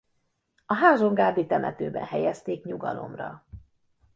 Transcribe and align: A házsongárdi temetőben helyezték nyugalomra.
A 0.65 0.73
házsongárdi 0.75 1.45
temetőben 1.45 2.03
helyezték 2.05 2.63
nyugalomra. 2.63 3.45